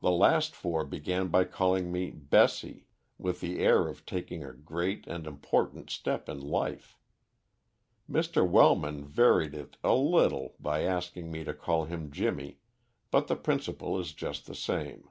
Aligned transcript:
The 0.00 0.12
last 0.12 0.54
four 0.54 0.84
began 0.84 1.26
by 1.26 1.42
calling 1.46 1.90
me 1.90 2.12
'Bessie,' 2.12 2.86
with 3.18 3.40
the 3.40 3.58
air 3.58 3.88
of 3.88 4.06
taking 4.06 4.44
a 4.44 4.52
great 4.52 5.04
and 5.08 5.26
important 5.26 5.90
step 5.90 6.28
in 6.28 6.40
life. 6.40 6.96
Mr. 8.08 8.48
Wellman 8.48 9.04
varied 9.04 9.54
it 9.56 9.78
a 9.82 9.94
little 9.96 10.54
by 10.60 10.82
asking 10.82 11.32
me 11.32 11.42
to 11.42 11.54
call 11.54 11.86
him 11.86 12.12
Jimmy, 12.12 12.60
but 13.10 13.26
the 13.26 13.34
principle 13.34 13.98
is 13.98 14.12
just 14.12 14.46
the 14.46 14.54
same. 14.54 15.10